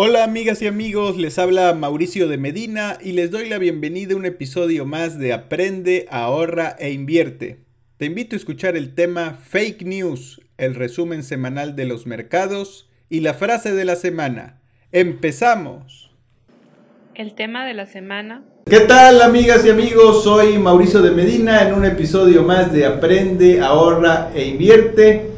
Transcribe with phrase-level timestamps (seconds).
[0.00, 4.16] Hola amigas y amigos, les habla Mauricio de Medina y les doy la bienvenida a
[4.16, 7.64] un episodio más de Aprende, ahorra e invierte.
[7.96, 13.22] Te invito a escuchar el tema Fake News, el resumen semanal de los mercados y
[13.22, 14.60] la frase de la semana.
[14.92, 16.12] ¡Empezamos!
[17.16, 18.44] El tema de la semana.
[18.66, 20.22] ¿Qué tal amigas y amigos?
[20.22, 25.37] Soy Mauricio de Medina en un episodio más de Aprende, ahorra e invierte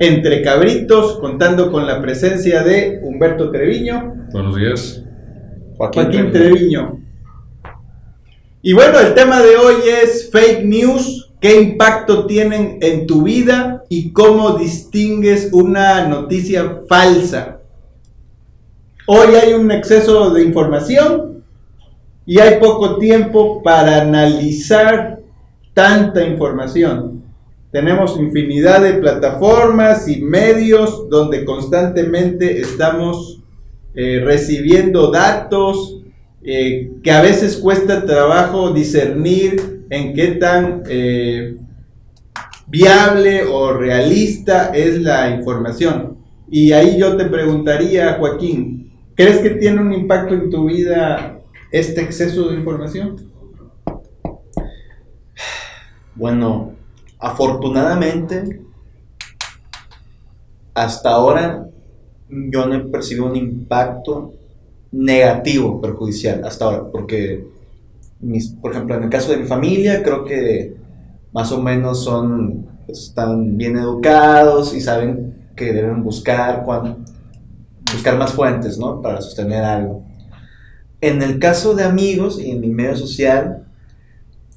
[0.00, 4.26] entre cabritos, contando con la presencia de Humberto Treviño.
[4.32, 5.02] Buenos días.
[5.76, 7.00] Joaquín, Treviño.
[8.62, 11.30] Y bueno, el tema de hoy es fake news.
[11.40, 17.60] ¿Qué impacto tienen en tu vida y cómo distingues una noticia falsa?
[19.06, 21.44] Hoy hay un exceso de información
[22.26, 25.20] y hay poco tiempo para analizar
[25.72, 27.17] tanta información.
[27.70, 33.42] Tenemos infinidad de plataformas y medios donde constantemente estamos
[33.94, 36.02] eh, recibiendo datos
[36.42, 41.56] eh, que a veces cuesta trabajo discernir en qué tan eh,
[42.66, 46.16] viable o realista es la información.
[46.50, 52.00] Y ahí yo te preguntaría, Joaquín, ¿crees que tiene un impacto en tu vida este
[52.00, 53.16] exceso de información?
[56.14, 56.77] Bueno,
[57.18, 58.62] Afortunadamente,
[60.74, 61.68] hasta ahora
[62.28, 64.34] yo no he percibido un impacto
[64.92, 67.46] negativo, perjudicial, hasta ahora, porque,
[68.20, 70.76] mis, por ejemplo, en el caso de mi familia, creo que
[71.32, 76.98] más o menos son, están bien educados y saben que deben buscar, cuando,
[77.92, 79.02] buscar más fuentes, ¿no?
[79.02, 80.04] Para sostener algo.
[81.00, 83.66] En el caso de amigos y en mi medio social,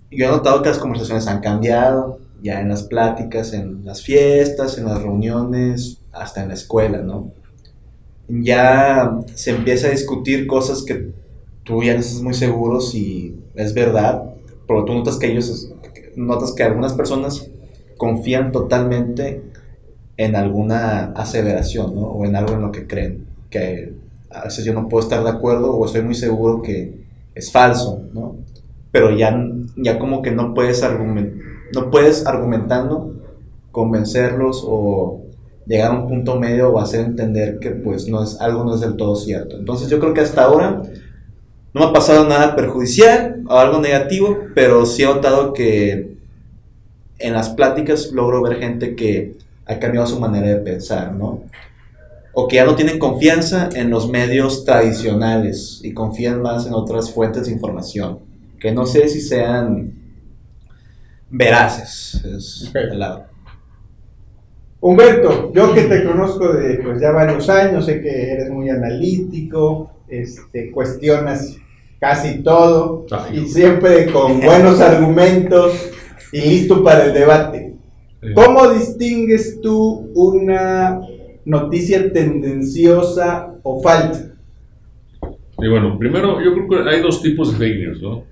[0.09, 4.77] yo he notado que las conversaciones han cambiado, ya en las pláticas, en las fiestas,
[4.77, 7.31] en las reuniones, hasta en la escuela, ¿no?
[8.27, 11.11] Ya se empieza a discutir cosas que
[11.63, 14.23] tú ya no estás muy seguro si es verdad,
[14.67, 15.71] pero tú notas que ellos,
[16.15, 17.49] notas que algunas personas
[17.97, 19.43] confían totalmente
[20.17, 22.01] en alguna aseveración, ¿no?
[22.01, 23.93] O en algo en lo que creen, que
[24.29, 27.01] a veces yo no puedo estar de acuerdo o estoy muy seguro que
[27.35, 28.37] es falso, ¿no?
[28.91, 29.37] Pero ya,
[29.77, 33.15] ya como que no puedes argumentar no puedes argumentando
[33.71, 35.21] convencerlos o
[35.65, 38.81] llegar a un punto medio o hacer entender que pues no es algo no es
[38.81, 39.57] del todo cierto.
[39.57, 40.81] Entonces yo creo que hasta ahora
[41.73, 46.17] no me ha pasado nada perjudicial o algo negativo, pero sí he notado que
[47.19, 51.43] en las pláticas logro ver gente que ha cambiado su manera de pensar, ¿no?
[52.33, 57.11] O que ya no tienen confianza en los medios tradicionales y confían más en otras
[57.11, 58.19] fuentes de información,
[58.59, 60.00] que no sé si sean
[61.31, 62.23] veraces.
[62.25, 63.25] Es el lado.
[64.81, 69.91] Humberto, yo que te conozco de pues ya varios años, sé que eres muy analítico,
[70.07, 71.57] este, cuestionas
[71.99, 75.91] casi todo y siempre con buenos argumentos
[76.31, 77.75] y listo para el debate.
[78.33, 80.99] ¿Cómo distingues tú una
[81.45, 84.33] noticia tendenciosa o falsa?
[85.59, 88.23] Y bueno, primero yo creo que hay dos tipos de fake news, ¿no?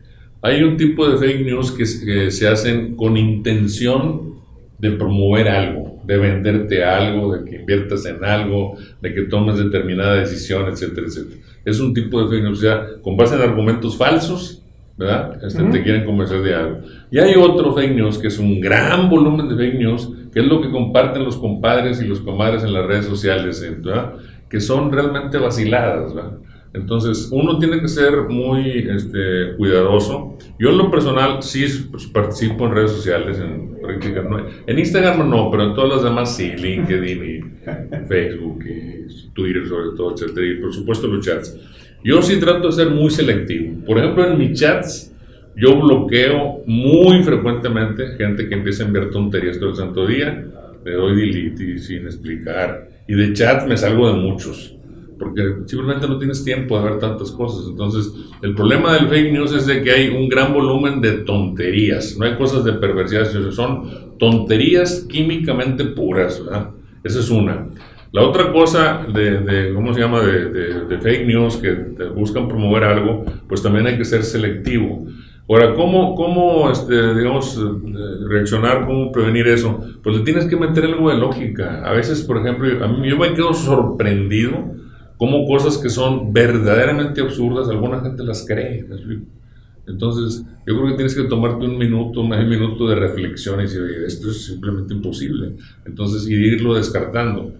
[0.42, 1.86] Hay un tipo de fake news que,
[2.32, 4.36] se hacen con intención
[4.78, 10.16] de promover algo, de venderte algo, de que inviertas en algo, de que tomes determinada
[10.16, 11.42] decisión, etcétera, etcétera.
[11.66, 14.64] Es un tipo de fake news, o sea, con base en argumentos falsos,
[14.98, 15.44] ¿verdad?
[15.44, 16.80] Este, Te quieren convencer de algo.
[17.12, 20.46] Y hay otro fake news que es un gran volumen de fake news, que es
[20.46, 24.14] lo que comparten los compadres y los comadres en las redes sociales, ¿verdad?
[24.50, 26.38] Que son realmente vaciladas, ¿verdad?
[26.74, 30.38] Entonces, uno tiene que ser muy este, cuidadoso.
[30.60, 33.70] Yo en lo personal sí pues, participo en redes sociales, en
[34.68, 37.40] En Instagram no, pero en todas las demás sí, LinkedIn y
[38.08, 40.38] Facebook y Twitter sobre todo, etc.
[40.38, 41.58] Y por supuesto los chats.
[42.04, 43.84] Yo sí trato de ser muy selectivo.
[43.86, 45.16] Por ejemplo, en mis chats
[45.56, 50.46] yo bloqueo muy frecuentemente gente que empieza a enviar tonterías todo el santo día.
[50.86, 52.90] Le doy delete sin explicar.
[53.08, 54.79] Y de chats me salgo de muchos
[55.20, 57.68] porque simplemente no tienes tiempo de ver tantas cosas.
[57.70, 62.18] Entonces, el problema del fake news es de que hay un gran volumen de tonterías,
[62.18, 66.70] no hay cosas de perversidad, son tonterías químicamente puras, ¿verdad?
[67.04, 67.68] Esa es una.
[68.12, 71.74] La otra cosa de, ¿cómo se llama?, de, fake news que
[72.16, 75.06] buscan promover algo, pues también hay que ser selectivo.
[75.48, 77.60] Ahora, ¿cómo, cómo este, digamos,
[78.28, 79.80] reaccionar, cómo prevenir eso?
[80.04, 81.82] Pues le tienes que meter algo de lógica.
[81.84, 84.76] A veces, por ejemplo, a mí, yo me quedo sorprendido
[85.20, 88.88] como cosas que son verdaderamente absurdas, alguna gente las cree.
[89.88, 93.82] Entonces, yo creo que tienes que tomarte un minuto, un minuto de reflexión y decir,
[94.06, 95.54] esto es simplemente imposible.
[95.86, 97.52] Entonces, y irlo descartando.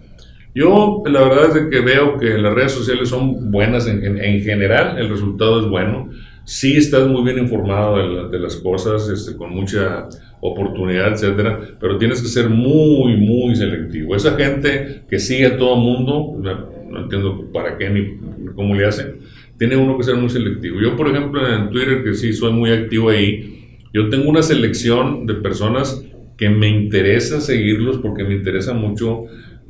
[0.54, 4.18] Yo la verdad es de que veo que las redes sociales son buenas en, en-
[4.18, 6.10] en general, el resultado es bueno.
[6.44, 10.08] Sí estás muy bien informado de, la- de las cosas, este, con mucha
[10.40, 14.16] oportunidad, etcétera, pero tienes que ser muy, muy selectivo.
[14.16, 16.40] Esa gente que sigue a todo mundo,
[16.90, 19.20] no, entiendo para qué ni cómo le hacen,
[19.58, 20.80] tiene uno que ser muy selectivo.
[20.80, 25.26] Yo, por ejemplo, en Twitter, que sí soy muy activo ahí, yo tengo una selección
[25.26, 26.04] de personas
[26.36, 29.24] que me interesa seguirlos porque me interesa mucho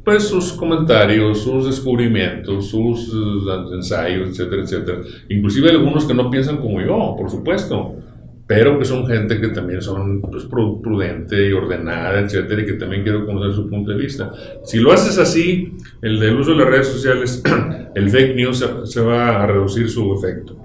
[0.04, 4.98] pues sus comentarios, sus descubrimientos, sus eh, ensayos, etcétera, etcétera.
[5.28, 7.96] Inclusive algunos que no piensan como yo, por supuesto,
[8.50, 12.72] pero que son gente que también son pues, pru- prudente y ordenada, etcétera, y que
[12.72, 14.32] también quiero conocer su punto de vista.
[14.64, 17.44] Si lo haces así, el uso de las redes sociales,
[17.94, 20.56] el fake news se va a reducir su efecto.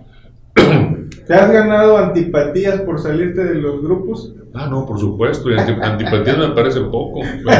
[1.27, 4.33] ¿Te has ganado antipatías por salirte de los grupos?
[4.53, 7.57] Ah, no, por supuesto, y anti- antipatía me parece poco, pero,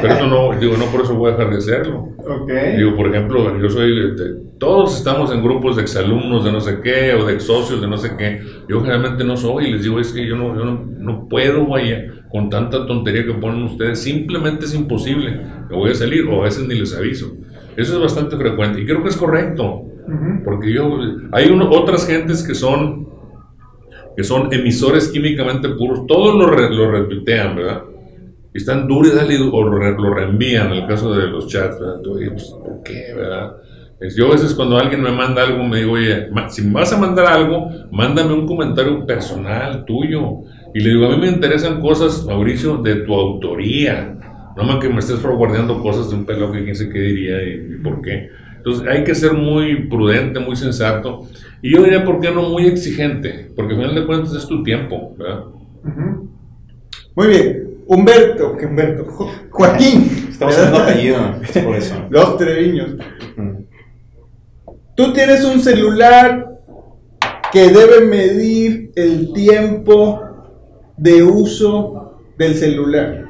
[0.00, 2.08] pero eso no, digo, no por eso voy a dejar de hacerlo.
[2.26, 2.50] Ok.
[2.76, 6.80] Digo, por ejemplo, yo soy, de- todos estamos en grupos de exalumnos de no sé
[6.80, 8.40] qué, o de ex socios de no sé qué.
[8.68, 11.66] Yo generalmente no soy, y les digo, es que yo no, yo no, no puedo,
[11.66, 15.40] vaya, con tanta tontería que ponen ustedes, simplemente es imposible.
[15.68, 17.32] Me voy a salir, o a veces ni les aviso.
[17.76, 19.82] Eso es bastante frecuente, y creo que es correcto.
[20.44, 20.98] Porque yo,
[21.32, 23.08] hay uno- otras gentes que son,
[24.16, 26.90] que son emisores químicamente puros, todos lo, re- lo
[27.56, 27.82] ¿verdad?
[28.54, 31.78] Y están duros y dale, o re- lo reenvían, en el caso de los chats,
[31.78, 32.06] ¿verdad?
[32.06, 33.56] Oye, pues, ¿por qué, verdad?
[34.16, 36.98] Yo a veces cuando alguien me manda algo, me digo, oye, si me vas a
[36.98, 40.42] mandar algo, mándame un comentario personal tuyo.
[40.72, 44.14] Y le digo, a mí me interesan cosas, Mauricio, de tu autoría.
[44.56, 47.42] No más que me estés forwardeando cosas de un pelo que quién sé qué diría
[47.42, 48.30] y, y por qué.
[48.70, 51.26] Entonces hay que ser muy prudente, muy sensato.
[51.62, 53.50] Y yo diría, ¿por qué no muy exigente?
[53.56, 55.44] Porque al final de cuentas es tu tiempo, ¿verdad?
[57.14, 57.64] Muy bien.
[57.86, 60.26] Humberto, que Humberto, Jo- Joaquín.
[60.30, 61.94] Estamos haciendo apellido, es por eso.
[62.10, 62.90] Los Treviños.
[64.94, 66.58] Tú tienes un celular
[67.52, 70.20] que debe medir el tiempo
[70.96, 73.24] de uso del celular.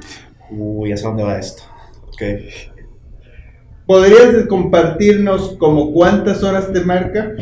[0.51, 1.63] Uy, sé dónde va esto.
[2.09, 2.23] Ok.
[3.89, 7.33] ¿Podrías compartirnos como cuántas horas te marca?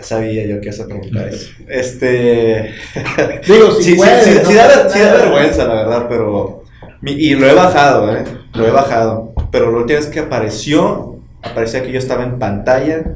[0.00, 1.50] Sabía yo que esa pregunta es.
[1.68, 2.72] Este.
[3.48, 6.62] Digo, si sí, sí, puedes, sí, no sí da, sí vergüenza, la verdad, pero.
[7.02, 8.22] Y lo he bajado, ¿eh?
[8.54, 9.32] Lo he bajado.
[9.50, 13.14] Pero la última vez que apareció, aparecía que yo estaba en pantalla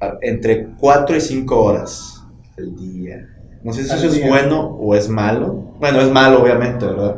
[0.00, 2.24] a- entre 4 y 5 horas
[2.58, 3.28] al día.
[3.62, 4.28] No sé si Al eso es día.
[4.28, 5.74] bueno o es malo.
[5.78, 7.16] Bueno, es malo, obviamente, ¿verdad?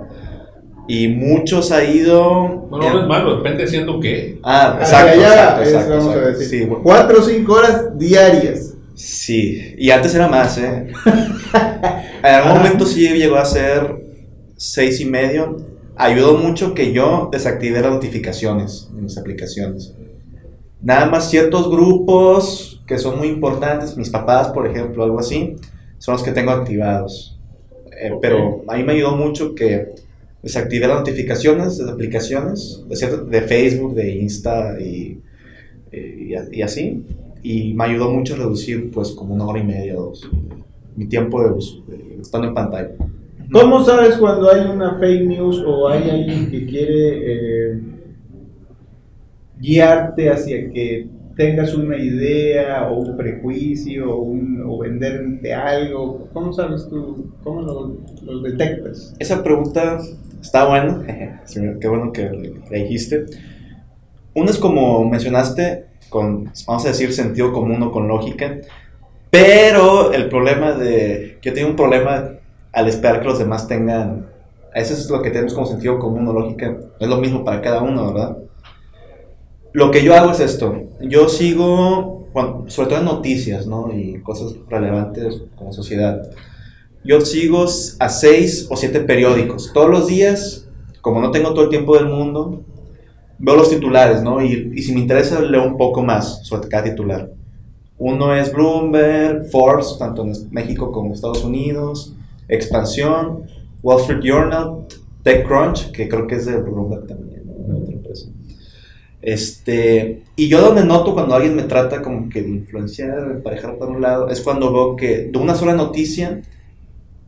[0.88, 2.67] Y muchos ha ido.
[2.70, 4.40] No, no, es malo, depende haciendo qué.
[4.43, 6.46] Ah, Hacia exacto, allá, exacto, exacto, vamos a decir.
[6.49, 6.82] Sí, bueno.
[6.82, 8.75] Cuatro o cinco horas diarias.
[8.94, 10.88] Sí, y antes era más, ¿eh?
[12.25, 14.02] en algún momento sí llegó a ser
[14.56, 15.58] seis y medio.
[15.94, 19.93] Ayudó mucho que yo desactivé las notificaciones en mis aplicaciones.
[20.81, 25.56] Nada más ciertos grupos que son muy importantes, mis papás, por ejemplo, algo así,
[25.99, 27.38] son los que tengo activados.
[28.00, 29.88] Eh, Pero a mí me ayudó mucho que
[30.43, 35.20] desactivé las notificaciones de las aplicaciones, de, Facebook, de Insta y,
[35.93, 37.02] y, y así.
[37.43, 40.29] Y me ayudó mucho a reducir, pues, como una hora y media dos,
[40.96, 42.90] mi tiempo de uso, de- estando en pantalla.
[43.52, 47.80] ¿Cómo sabes cuando hay una fake news o hay alguien que quiere eh,
[49.61, 56.28] guiarte hacia que tengas una idea o un prejuicio o, un- o venderte algo?
[56.33, 57.26] ¿Cómo sabes tú?
[57.42, 59.14] ¿Cómo lo, lo detectas?
[59.18, 59.99] Esa pregunta
[60.40, 62.25] está buena, sí, qué bueno que
[62.71, 63.26] la dijiste.
[64.35, 68.59] Uno es como mencionaste, con, vamos a decir, sentido común o con lógica,
[69.30, 72.30] pero el problema de, yo tengo un problema
[72.73, 74.26] al esperar que los demás tengan,
[74.75, 77.62] eso es lo que tenemos como sentido común o lógica, no es lo mismo para
[77.62, 78.38] cada uno, ¿verdad?
[79.73, 83.92] Lo que yo hago es esto, yo sigo, cuan- sobre todo en noticias, ¿no?
[83.92, 86.23] Y cosas relevantes como sociedad.
[87.05, 87.64] Yo sigo
[87.99, 89.73] a seis o siete periódicos.
[89.73, 90.69] Todos los días,
[91.00, 92.62] como no tengo todo el tiempo del mundo,
[93.38, 94.43] veo los titulares, ¿no?
[94.45, 97.31] Y, y si me interesa, leo un poco más sobre cada titular.
[97.99, 102.14] Uno es Bloomberg, Forbes, tanto en México como en Estados Unidos,
[102.49, 103.45] Expansión,
[103.83, 104.87] Wall Street Journal,
[105.23, 107.78] TechCrunch, que creo que es de Bloomberg también, ¿no?
[107.78, 108.28] otra empresa.
[109.21, 113.88] Este, y yo donde noto cuando alguien me trata como que de influenciar, emparejar por
[113.88, 116.40] un lado, es cuando veo que de una sola noticia,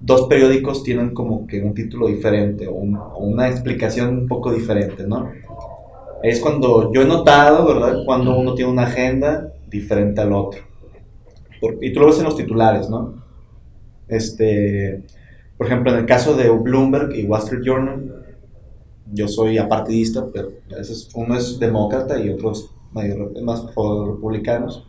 [0.01, 5.07] dos periódicos tienen como que un título diferente o, un- una explicación un poco diferente,
[5.07, 5.31] ¿no?
[6.23, 8.03] Es cuando yo he notado, ¿verdad?
[8.05, 10.61] Cuando uno tiene una agenda diferente al otro.
[11.61, 13.15] Por- y tú lo ves en los titulares, ¿no?
[14.09, 15.03] Este,
[15.57, 18.17] por ejemplo, en el caso de Bloomberg y Wall Street Journal,
[19.13, 20.51] yo soy apartidista, pero
[21.15, 24.87] uno es demócrata y otro es medio- más republicanos.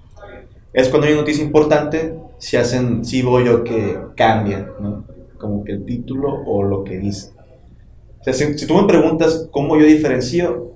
[0.74, 5.05] Es cuando hay una noticia importante, si hacen, si voy yo que cambia, ¿no?
[5.38, 7.33] Como que el título o lo que dice.
[8.19, 10.74] O sea, si, si tú me preguntas cómo yo diferencio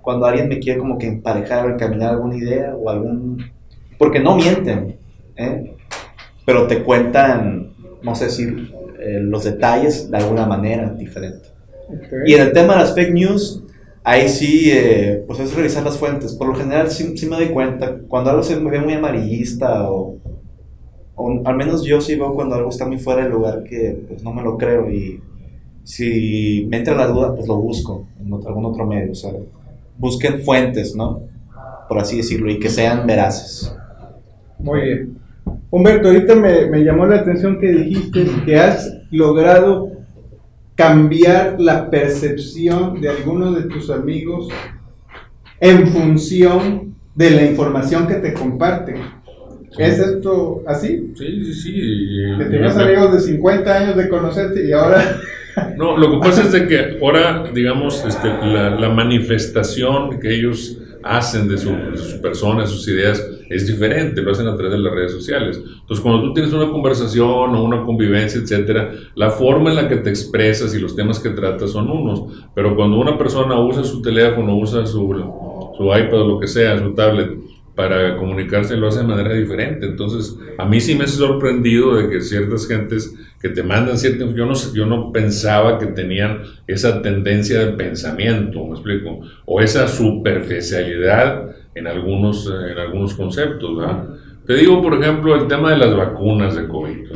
[0.00, 3.50] cuando alguien me quiere como que emparejar o encaminar alguna idea o algún...
[3.98, 4.96] Porque no mienten,
[5.34, 5.74] ¿eh?
[6.44, 11.48] pero te cuentan, no sé si eh, los detalles de alguna manera diferente.
[12.26, 13.64] Y en el tema de las fake news,
[14.04, 16.34] ahí sí, eh, pues es revisar las fuentes.
[16.34, 19.90] Por lo general sí, sí me doy cuenta, cuando algo se me ve muy amarillista
[19.90, 20.18] o,
[21.44, 24.32] al menos yo sí veo cuando algo está muy fuera del lugar que pues no
[24.32, 25.20] me lo creo y
[25.84, 29.12] si me entra la duda, pues lo busco en otro- algún otro medio.
[29.12, 29.32] O sea,
[29.98, 31.20] busquen fuentes, ¿no?
[31.88, 33.74] Por así decirlo, y que sean veraces.
[34.58, 35.18] Muy bien.
[35.70, 39.90] Humberto, ahorita me, me llamó la atención que dijiste que has logrado
[40.74, 44.48] cambiar la percepción de algunos de tus amigos
[45.60, 48.96] en función de la información que te comparten.
[49.78, 51.12] ¿Es esto así?
[51.14, 51.72] Sí, sí, sí.
[52.38, 55.20] Que tenías amigos de 50 años de conocerte y ahora...
[55.78, 60.76] No, lo que pasa es de que ahora, digamos, este, la, la manifestación que ellos
[61.02, 64.72] hacen de su, de su persona, de sus ideas, es diferente, lo hacen a través
[64.72, 65.58] de las redes sociales.
[65.58, 69.96] Entonces, cuando tú tienes una conversación o una convivencia, etcétera, la forma en la que
[69.96, 72.48] te expresas y los temas que tratas son unos.
[72.54, 75.08] Pero cuando una persona usa su teléfono, usa su,
[75.76, 77.30] su iPad o lo que sea, su tablet,
[77.76, 79.86] para comunicarse lo hace de manera diferente.
[79.86, 84.24] Entonces, a mí sí me ha sorprendido de que ciertas gentes que te mandan cierta
[84.34, 89.20] yo no yo no pensaba que tenían esa tendencia de pensamiento, ¿me explico?
[89.44, 94.08] O esa superficialidad en algunos eh, en algunos conceptos, ¿verdad?
[94.46, 97.08] Te digo, por ejemplo, el tema de las vacunas de COVID.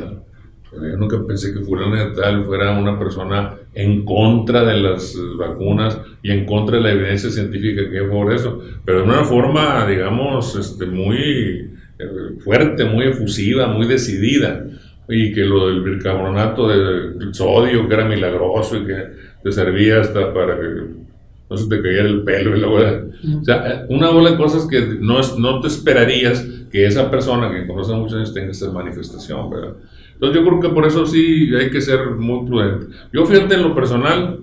[0.71, 5.99] Yo nunca pensé que fulano de tal fuera una persona en contra de las vacunas
[6.23, 9.85] y en contra de la evidencia científica que hay por eso, pero de una forma,
[9.85, 14.65] digamos, este, muy eh, fuerte, muy efusiva, muy decidida.
[15.09, 18.95] Y que lo del bicarbonato de sodio, que era milagroso y que
[19.43, 21.01] te servía hasta para que
[21.49, 23.03] no se te cayera el pelo y la bola.
[23.41, 27.51] O sea, una bola de cosas que no, es, no te esperarías que esa persona
[27.51, 29.73] que conoce muchos años tenga esa manifestación, ¿verdad?
[30.21, 32.95] Entonces yo creo que por eso sí hay que ser muy prudente.
[33.11, 34.41] Yo fíjate en lo personal,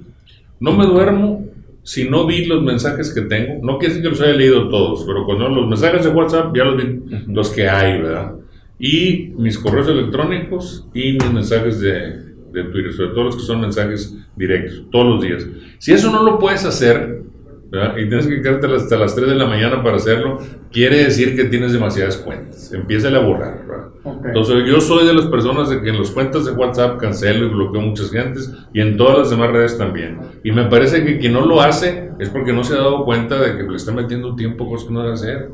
[0.59, 1.47] no me duermo
[1.85, 3.65] si no vi los mensajes que tengo.
[3.65, 6.65] No quiere decir que los haya leído todos, pero cuando los mensajes de WhatsApp ya
[6.65, 8.33] los vi, los que hay, ¿verdad?
[8.81, 13.61] Y mis correos electrónicos y mis mensajes de, de Twitter, sobre todo los que son
[13.61, 15.47] mensajes directos, todos los días.
[15.79, 17.23] Si eso no lo puedes hacer,
[17.71, 17.97] ¿verdad?
[17.99, 20.39] y tienes que quedarte hasta las 3 de la mañana para hacerlo,
[20.73, 22.73] quiere decir que tienes demasiadas cuentas.
[22.73, 23.89] Empieza a borrar, ¿verdad?
[24.05, 24.27] Ok.
[24.27, 27.51] Entonces yo soy de las personas de que en las cuentas de WhatsApp cancelo y
[27.51, 30.19] bloqueo muchas gentes y en todas las demás redes también.
[30.45, 33.39] Y me parece que quien no lo hace es porque no se ha dado cuenta
[33.41, 35.51] de que le está metiendo tiempo a cosas que no debe hacer.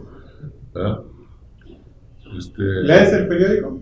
[0.73, 1.01] ¿verdad?
[2.39, 3.81] Este, ¿Lees el periódico?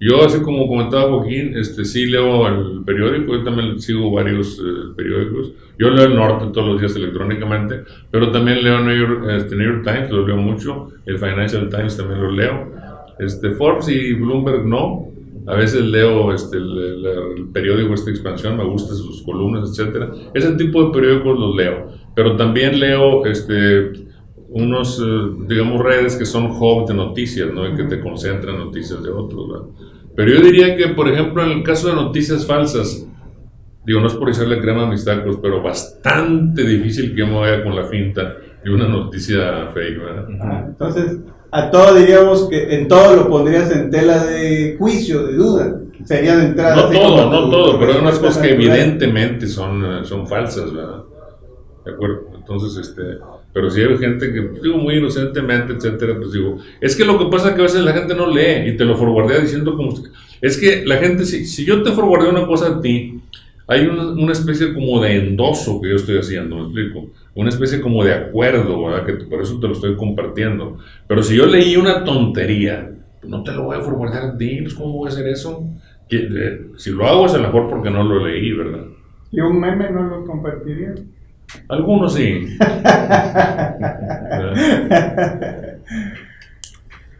[0.00, 4.92] Yo, así como comentaba Joaquín, este, sí leo el periódico, yo también sigo varios eh,
[4.96, 5.52] periódicos.
[5.78, 9.66] Yo leo el Norte todos los días electrónicamente, pero también leo New York, este, New
[9.72, 12.72] York Times, lo leo mucho, el Financial Times también lo leo.
[13.18, 15.08] Este, Forbes y Bloomberg no.
[15.46, 17.06] A veces leo este, el, el-
[17.38, 20.10] el periódico Esta Expansión, me gustan sus columnas, etcétera.
[20.34, 21.88] Ese tipo de periódicos los leo.
[22.14, 23.92] Pero también leo este,
[24.50, 27.68] unos, eh, digamos, redes que son hub de noticias, ¿no?
[27.68, 29.66] Y que te concentran noticias de otros, ¿verdad?
[30.16, 33.06] Pero yo diría que, por ejemplo, en el caso de noticias falsas,
[33.86, 37.62] digo, no es por echarle crema a mis tacos, pero bastante difícil que me vaya
[37.62, 40.26] con la finta de una noticia fake, ¿verdad?
[40.40, 41.18] Ah, entonces,
[41.50, 45.80] a todo diríamos que en todo lo pondrías en tela de juicio, de duda.
[46.04, 46.76] Sería de entrada.
[46.76, 50.72] No todo, como no todo, pero hay unas cosas que evidentemente son, eh, son falsas,
[50.72, 51.02] ¿verdad?
[51.84, 52.30] ¿De acuerdo?
[52.36, 53.18] Entonces, este,
[53.52, 57.18] pero si hay gente que, pues, digo, muy inocentemente, etcétera, pues digo, es que lo
[57.18, 59.76] que pasa es que a veces la gente no lee y te lo forwardea diciendo
[59.76, 59.94] como,
[60.40, 63.20] es que la gente, si, si yo te forwardeo una cosa a ti,
[63.66, 67.10] hay una, una especie como de endoso que yo estoy haciendo, ¿me explico?
[67.34, 69.04] Una especie como de acuerdo, ¿verdad?
[69.04, 70.78] Que por eso te lo estoy compartiendo.
[71.06, 72.90] Pero si yo leí una tontería,
[73.20, 75.68] pues no te lo voy a forwardar a ti, pues ¿cómo voy a hacer eso?
[76.08, 78.86] Que, eh, si lo hago es a lo mejor porque no lo leí, ¿verdad?
[79.30, 80.94] ¿Y un meme no lo compartiría?
[81.68, 82.56] Algunos sí.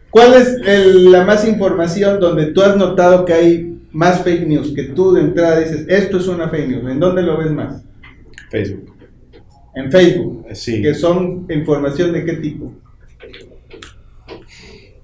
[0.09, 4.73] ¿Cuál es el- la más información donde tú has notado que hay más fake news?
[4.75, 6.91] Que tú de entrada dices, esto es una fake news.
[6.91, 7.83] ¿En dónde lo ves más?
[8.49, 8.91] Facebook.
[9.75, 10.45] En Facebook.
[10.53, 10.81] Sí.
[10.81, 12.73] Que son información de qué tipo?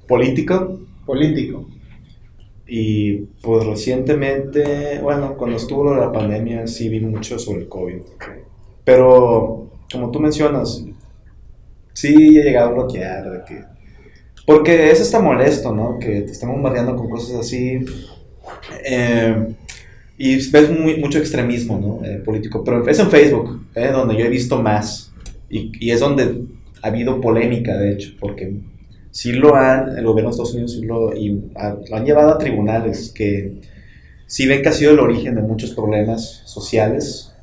[0.08, 0.80] Político.
[1.06, 1.68] Político.
[2.68, 3.14] Y
[3.44, 7.98] pues recientemente, bueno, cuando estuvo lo de la pandemia, sí vi mucho sobre el COVID.
[8.86, 10.86] Pero, como tú mencionas,
[11.94, 13.64] sí he llegado a bloquear, de que...
[14.46, 15.98] Porque eso está molesto, ¿no?
[15.98, 17.84] Que te estén bombardeando con cosas así.
[18.86, 19.56] Eh,
[20.18, 22.08] y ves mucho extremismo, ¿no?
[22.08, 22.64] Eh, político.
[22.64, 25.12] Pero es en Facebook, eh, donde yo he visto más.
[25.50, 26.44] Y, es donde
[26.84, 28.54] ha habido polémica, de hecho, porque
[29.10, 31.30] sí lo han, el gobierno de Estados Unidos sí lo, y
[31.90, 33.62] lo han llevado a tribunales que
[34.28, 37.35] sí ven que ha sido el origen de muchos problemas sociales,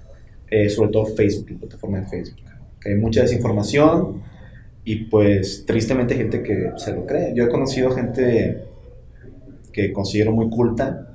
[0.52, 2.36] eh, sobre todo Facebook, la plataforma de Facebook.
[2.80, 4.22] Que hay mucha desinformación
[4.84, 7.32] y pues tristemente gente que se lo cree.
[7.34, 8.58] Yo he conocido gente
[9.72, 11.08] que considero muy culta,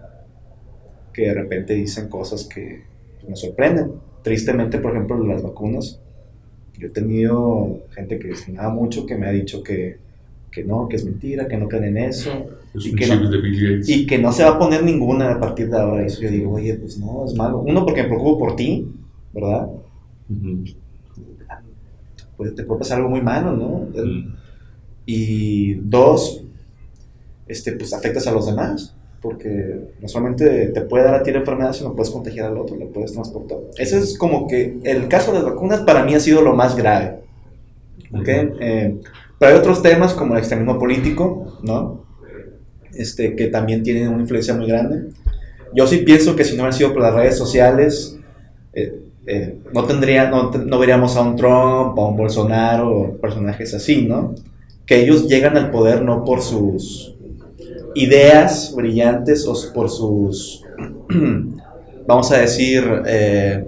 [1.13, 2.81] que de repente dicen cosas que
[3.19, 3.91] pues, me sorprenden.
[4.23, 5.99] Tristemente, por ejemplo, las vacunas.
[6.79, 9.97] Yo he tenido gente que estimaba mucho que me ha dicho que,
[10.51, 12.31] que no, que es mentira, que no creen en eso
[12.75, 13.29] Es Y que no-
[13.87, 16.03] y que no se va a poner ninguna a partir de ahora.
[16.03, 17.59] Y eso yo digo, oye, pues no, es malo.
[17.59, 18.87] Uno, porque me preocupo por ti,
[19.37, 19.69] ¿verdad?
[22.35, 23.87] Pues te puede pasar algo muy malo, ¿no?
[25.05, 26.43] Y dos,
[27.47, 28.93] este, pues afectas a los demás.
[29.19, 32.75] Porque no solamente te puede dar a ti la enfermedad, sino puedes contagiar al otro,
[32.75, 33.57] lo puedes transportar.
[33.77, 36.75] Ese es como que el caso de las vacunas para mí ha sido lo más
[36.75, 37.21] grave.
[38.13, 38.27] ¿ok?
[38.27, 38.95] Eh,
[39.39, 42.05] pero hay otros temas como el extremismo político, ¿no?
[42.93, 45.09] Este, que también tienen una influencia muy grande.
[45.73, 48.17] Yo sí pienso que si no hubiera sido por las redes sociales,
[48.73, 54.05] eh, eh, no, tendría, no, veríamos a un Trump, a un Bolsonaro, o personajes así,
[54.07, 54.33] ¿no?
[54.85, 57.13] Que ellos llegan al poder no por sus
[57.93, 60.63] ideas brillantes o por sus,
[62.07, 63.65] vamos a decir, eh,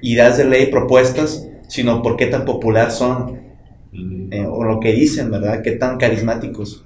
[0.00, 3.40] ideas de ley propuestas, sino por qué tan popular son
[4.30, 5.60] eh, o lo que dicen, ¿verdad?
[5.62, 6.82] Qué tan carismáticos.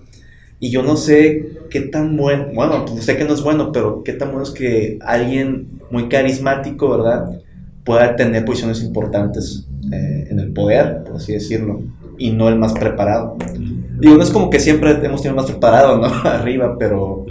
[0.58, 4.12] Y yo no sé qué tan bueno, bueno, sé que no es bueno, pero qué
[4.12, 7.42] tan bueno es que alguien muy carismático, ¿verdad?
[7.88, 11.80] Pueda tener posiciones importantes eh, en el poder, por así decirlo,
[12.18, 13.36] y no el más preparado.
[13.98, 16.06] Digo, no es como que siempre hemos tenido más preparado, ¿no?
[16.24, 17.24] Arriba, pero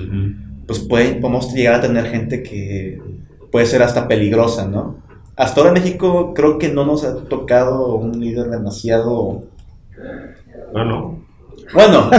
[0.66, 3.00] pues puede, podemos llegar a tener gente que
[3.52, 4.98] puede ser hasta peligrosa, ¿no?
[5.36, 9.44] Hasta ahora en México creo que no nos ha tocado un líder demasiado
[10.74, 11.20] no.
[11.74, 12.10] bueno,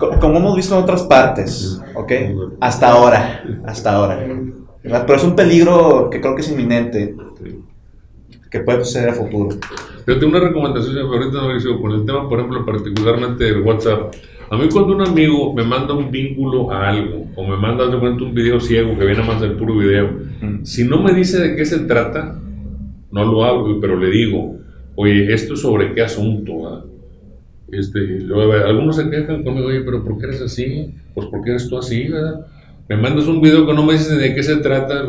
[0.00, 2.12] co- como hemos visto en otras partes, ¿ok?
[2.60, 4.18] Hasta ahora, hasta ahora.
[4.82, 7.14] Pero es un peligro que creo que es inminente.
[8.56, 9.56] Que puede suceder a futuro.
[10.06, 14.14] Yo tengo una recomendación ahorita, Mauricio, con el tema, por ejemplo, particularmente del WhatsApp.
[14.48, 17.98] A mí cuando un amigo me manda un vínculo a algo, o me manda de
[17.98, 20.08] cuenta un video ciego que viene más del puro video,
[20.62, 22.40] si no me dice de qué se trata,
[23.10, 24.56] no lo hago, pero le digo,
[24.94, 26.68] oye, ¿esto es sobre qué asunto?
[26.68, 26.84] ah?"
[27.72, 30.94] Este, y luego, algunos se quejan conmigo, oye, pero ¿por qué eres así?
[31.14, 32.46] Pues porque eres tú así, ¿verdad?
[32.88, 35.02] Me mandas un video que no me dices de qué se trata,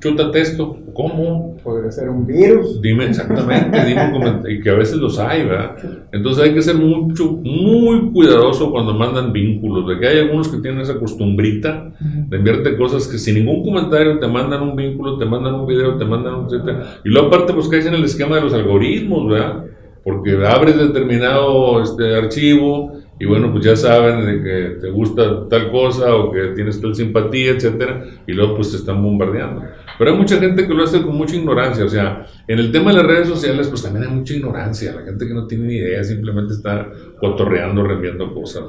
[0.00, 1.56] chútate esto, ¿cómo?
[1.62, 2.82] Podría ser un virus.
[2.82, 5.76] Dime exactamente, dime un comentario, y que a veces los hay, ¿verdad?
[6.10, 10.58] Entonces hay que ser mucho, muy cuidadoso cuando mandan vínculos, de que hay algunos que
[10.58, 15.26] tienen esa costumbrita de enviarte cosas que sin ningún comentario te mandan un vínculo, te
[15.26, 16.96] mandan un video, te mandan un etcétera.
[17.04, 19.64] Y luego aparte pues caes en el esquema de los algoritmos, ¿verdad?
[20.02, 25.70] Porque abres determinado este, archivo y bueno, pues ya saben de que te gusta tal
[25.70, 29.62] cosa o que tienes tal simpatía, etcétera, y luego pues te están bombardeando.
[29.98, 32.90] Pero hay mucha gente que lo hace con mucha ignorancia, o sea, en el tema
[32.90, 35.74] de las redes sociales pues también hay mucha ignorancia, la gente que no tiene ni
[35.76, 38.64] idea simplemente está cotorreando, reenviando cosas.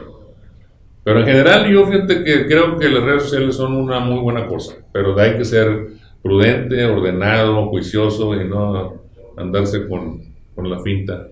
[1.03, 4.47] Pero en general yo fíjate que creo que las redes sociales son una muy buena
[4.47, 5.87] cosa, pero hay que ser
[6.21, 9.03] prudente, ordenado, juicioso y no
[9.37, 10.21] andarse con,
[10.55, 11.27] con la finta.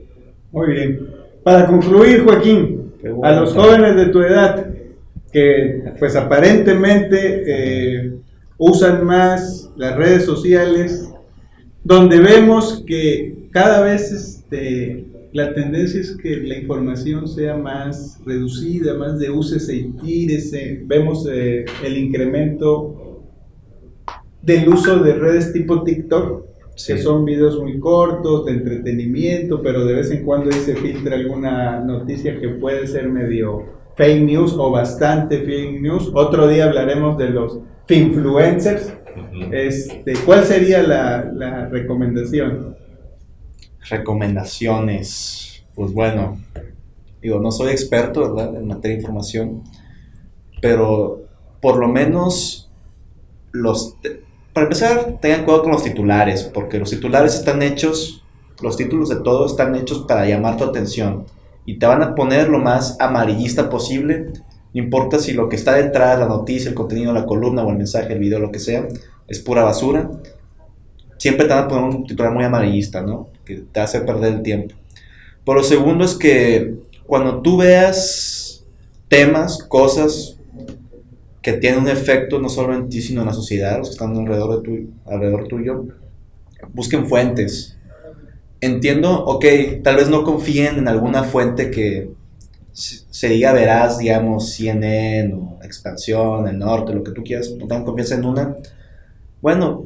[0.51, 1.07] Muy bien.
[1.43, 2.84] Para concluir, Joaquín,
[3.23, 4.67] a los jóvenes de tu edad
[5.31, 8.13] que pues aparentemente eh,
[8.57, 11.09] usan más las redes sociales,
[11.83, 18.93] donde vemos que cada vez este, la tendencia es que la información sea más reducida,
[18.93, 20.81] más de úsese y tírese.
[20.85, 23.21] Vemos eh, el incremento
[24.41, 29.93] del uso de redes tipo TikTok, que son videos muy cortos, de entretenimiento, pero de
[29.93, 33.63] vez en cuando ahí se filtra alguna noticia que puede ser medio
[33.95, 36.11] fake news o bastante fake news.
[36.13, 38.93] Otro día hablaremos de los finfluencers.
[39.15, 39.53] Ujú.
[39.53, 42.75] Este, ¿Cuál sería la, la recomendación?
[43.89, 45.63] Recomendaciones.
[45.75, 46.37] Pues bueno,
[47.21, 48.55] digo, no soy experto, ¿verdad?
[48.57, 49.63] En materia de información,
[50.61, 51.23] pero
[51.61, 52.69] por lo menos
[53.51, 53.97] los...
[54.55, 58.23] Para empezar, tengan cuidado con los titulares, porque los titulares están hechos,
[58.61, 61.25] los títulos de todo están hechos para llamar tu atención
[61.65, 64.27] y te van a poner lo más amarillista posible,
[64.73, 67.75] no importa si lo que está detrás, la noticia, el contenido, la columna o el
[67.75, 68.87] mensaje, el video, lo que sea,
[69.27, 70.09] es pura basura.
[71.17, 73.27] siempre te van a poner un titular muy amarillista, ¿no?
[73.43, 74.73] Que te hace perder el tiempo.
[75.43, 78.63] Por lo segundo es que cuando tú veas
[79.09, 80.34] temas, cosas
[81.45, 84.17] que tienen un efecto no solo en ti, sino en la sociedad, los que están
[84.17, 85.85] alrededor, de tu, alrededor tuyo,
[86.73, 87.77] busquen fuentes.
[88.61, 89.45] Entiendo, ok,
[89.83, 92.09] tal vez no confíen en alguna fuente que
[92.73, 97.85] se diga veraz, digamos, CNN o Expansión, El Norte, lo que tú quieras, no tengan
[97.85, 98.55] confianza en una.
[99.39, 99.85] Bueno,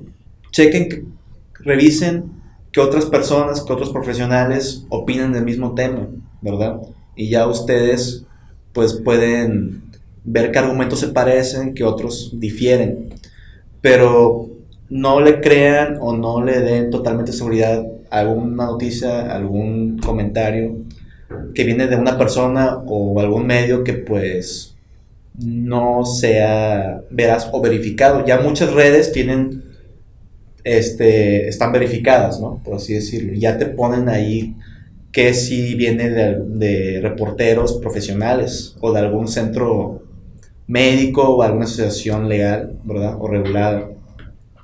[0.51, 1.13] chequen,
[1.55, 2.31] revisen
[2.71, 6.07] que otras personas, que otros profesionales opinan del mismo tema,
[6.41, 6.79] ¿verdad?
[7.17, 8.23] Y ya ustedes,
[8.71, 9.88] pues pueden
[10.31, 13.09] ver qué argumentos se parecen, que otros difieren.
[13.81, 14.49] Pero
[14.89, 20.77] no le crean o no le den totalmente seguridad a alguna noticia, algún comentario
[21.53, 24.75] que viene de una persona o algún medio que pues
[25.35, 28.25] no sea veraz o verificado.
[28.25, 29.63] Ya muchas redes tienen,
[30.63, 32.61] este, están verificadas, ¿no?
[32.63, 33.33] Por así decirlo.
[33.33, 34.55] Ya te ponen ahí
[35.11, 40.08] que si viene de, de reporteros profesionales o de algún centro
[40.69, 43.17] médico o alguna asociación legal, ¿verdad?
[43.19, 43.89] O regulada.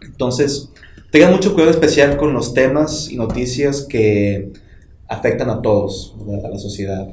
[0.02, 0.72] Entonces,
[1.10, 4.52] tengan mucho cuidado especial con los temas y noticias que
[5.10, 6.15] afectan a todos,
[6.46, 7.08] a la sociedad.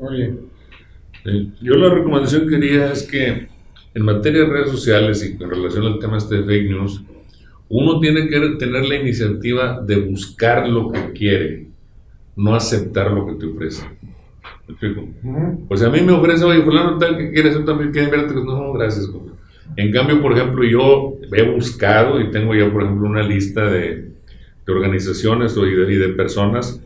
[0.00, 0.34] Oye,
[1.24, 3.48] eh, yo la recomendación que quería es que
[3.94, 7.02] en materia de redes sociales y en relación al tema este de fake news,
[7.70, 11.68] uno tiene que tener la iniciativa de buscar lo que quiere,
[12.36, 13.46] no aceptar lo que te
[14.74, 15.00] ofrece.
[15.00, 15.66] ¿Me explico?
[15.68, 18.44] Pues a mí me ofrece, oye, fulano tal que quiere hacer también, que verte, pues
[18.44, 19.10] no, gracias.
[19.76, 24.10] En cambio, por ejemplo, yo he buscado y tengo ya, por ejemplo, una lista de,
[24.66, 26.82] de organizaciones y de, y de personas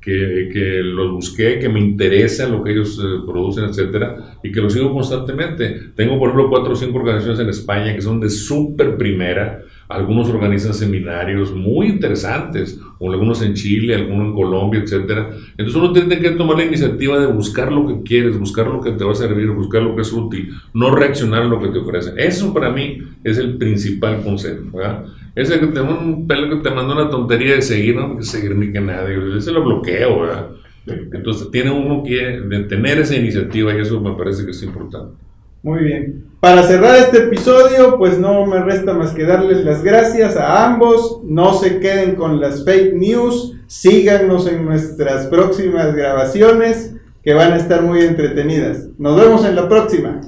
[0.00, 4.60] que, que, los busqué, que me interesa lo que ellos eh, producen, etcétera, y que
[4.60, 5.92] los sigo constantemente.
[5.94, 9.62] Tengo, por ejemplo, cuatro o cinco organizaciones en España que son de súper primera.
[9.90, 15.30] Algunos organizan seminarios muy interesantes, algunos en Chile, algunos en Colombia, etcétera.
[15.58, 18.92] Entonces uno tiene que tomar la iniciativa de buscar lo que quieres, buscar lo que
[18.92, 21.78] te va a servir, buscar lo que es útil, no reaccionar a lo que te
[21.78, 22.14] ofrecen.
[22.18, 25.04] Eso para mí es el principal consejo, ¿verdad?
[25.34, 28.54] Ese que te, un pelo que te mandó una tontería de seguir, no que seguir
[28.56, 30.50] ni que nadie, ese lo bloqueo, ¿verdad?
[30.86, 35.29] Entonces tiene uno que tener esa iniciativa y eso me parece que es importante.
[35.62, 36.24] Muy bien.
[36.40, 41.20] Para cerrar este episodio, pues no me resta más que darles las gracias a ambos.
[41.24, 43.56] No se queden con las fake news.
[43.66, 48.88] Síganos en nuestras próximas grabaciones que van a estar muy entretenidas.
[48.98, 50.20] Nos vemos en la próxima.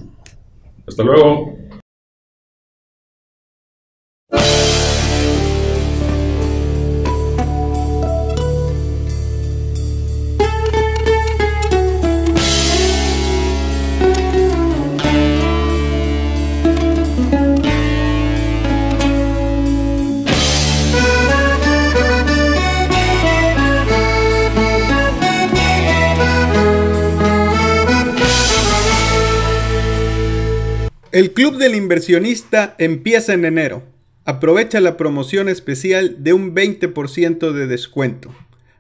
[0.86, 1.51] Hasta luego.
[31.12, 33.82] El Club del Inversionista empieza en enero.
[34.24, 38.34] Aprovecha la promoción especial de un 20% de descuento.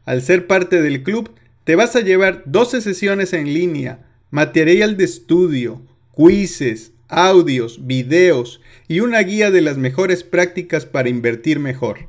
[0.06, 1.30] Al ser parte del club,
[1.64, 5.82] te vas a llevar 12 sesiones en línea, material de estudio,
[6.16, 12.08] quizzes, audios, videos y una guía de las mejores prácticas para invertir mejor.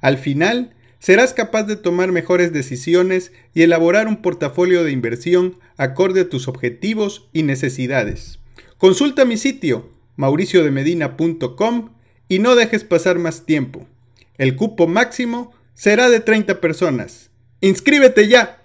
[0.00, 6.20] Al final, serás capaz de tomar mejores decisiones y elaborar un portafolio de inversión acorde
[6.20, 8.38] a tus objetivos y necesidades.
[8.78, 11.90] Consulta mi sitio mauriciodemedina.com
[12.28, 13.86] y no dejes pasar más tiempo.
[14.38, 17.30] El cupo máximo será de 30 personas.
[17.60, 18.60] ¡Inscríbete ya!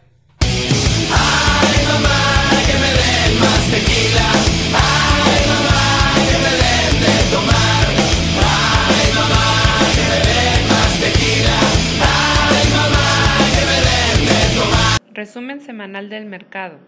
[15.14, 16.80] Resumen semanal del mercado.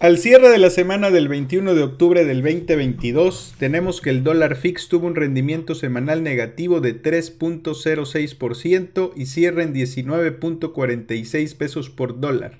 [0.00, 4.56] Al cierre de la semana del 21 de octubre del 2022, tenemos que el dólar
[4.56, 12.58] fix tuvo un rendimiento semanal negativo de 3.06% y cierra en 19.46 pesos por dólar.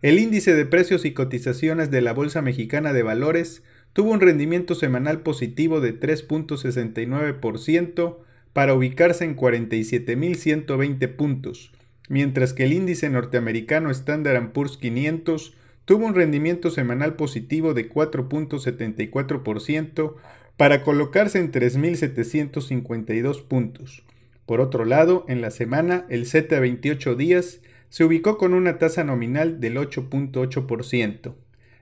[0.00, 4.76] El índice de precios y cotizaciones de la Bolsa Mexicana de Valores tuvo un rendimiento
[4.76, 8.18] semanal positivo de 3.69%
[8.52, 11.72] para ubicarse en 47.120 puntos,
[12.08, 15.56] mientras que el índice norteamericano Standard Poor's 500
[15.90, 20.14] tuvo un rendimiento semanal positivo de 4.74%
[20.56, 24.04] para colocarse en 3.752 puntos.
[24.46, 28.78] Por otro lado, en la semana, el Z a 28 días se ubicó con una
[28.78, 31.34] tasa nominal del 8.8%.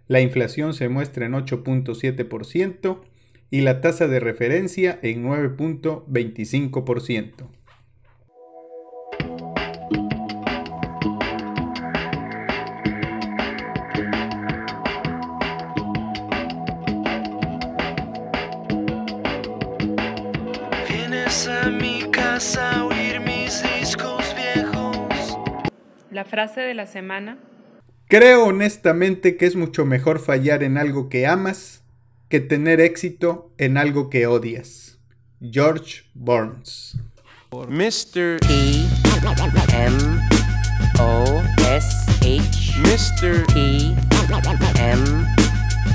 [0.06, 3.00] La inflación se muestra en 8.7%
[3.50, 7.57] y la tasa de referencia en 9.25%.
[26.18, 27.38] La frase de la semana.
[28.08, 31.84] Creo honestamente que es mucho mejor fallar en algo que amas
[32.28, 34.98] que tener éxito en algo que odias.
[35.40, 36.98] George Burns.
[37.52, 38.40] Mr.
[38.40, 38.88] T
[39.76, 39.96] M
[40.98, 41.86] O S
[42.22, 43.46] H Mr.
[43.54, 43.94] T
[44.80, 45.04] M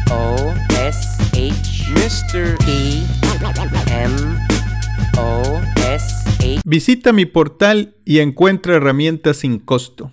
[0.09, 0.53] O
[0.88, 2.57] S H Mr.
[2.59, 3.03] T
[3.91, 4.72] M
[6.65, 10.12] Visita mi portal y encuentra herramientas sin costo.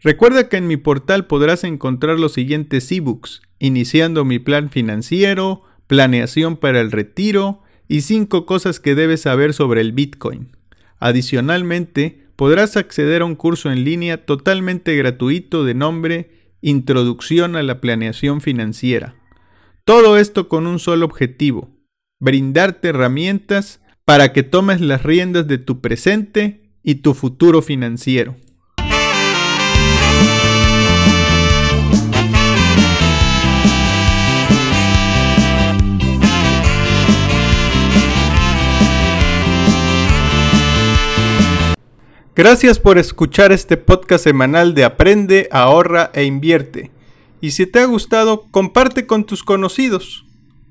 [0.00, 6.56] Recuerda que en mi portal podrás encontrar los siguientes ebooks, iniciando mi plan financiero, planeación
[6.56, 10.48] para el retiro y 5 cosas que debes saber sobre el Bitcoin.
[10.98, 17.80] Adicionalmente, podrás acceder a un curso en línea totalmente gratuito de nombre Introducción a la
[17.80, 19.14] Planeación Financiera.
[19.84, 21.70] Todo esto con un solo objetivo,
[22.18, 28.36] brindarte herramientas para que tomes las riendas de tu presente y tu futuro financiero.
[42.36, 46.90] Gracias por escuchar este podcast semanal de Aprende, ahorra e invierte.
[47.40, 50.26] Y si te ha gustado, comparte con tus conocidos.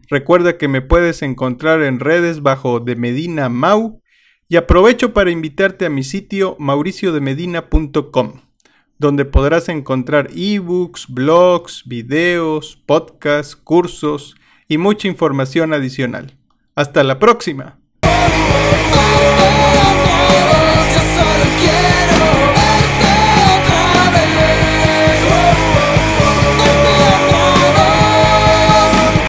[0.09, 4.01] Recuerda que me puedes encontrar en redes bajo de Medina Mau
[4.49, 8.41] y aprovecho para invitarte a mi sitio mauriciodemedina.com,
[8.99, 14.35] donde podrás encontrar ebooks, blogs, videos, podcasts, cursos
[14.67, 16.37] y mucha información adicional.
[16.75, 17.82] Hasta la próxima.